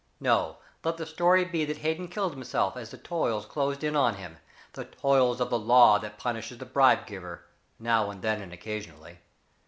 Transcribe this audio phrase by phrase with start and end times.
[0.19, 4.15] No, let the story be that Hayden killed himself as the toils closed in on
[4.15, 4.37] him
[4.73, 7.43] the toils of the law that punishes the bribe giver
[7.77, 9.19] now and then and occasionally.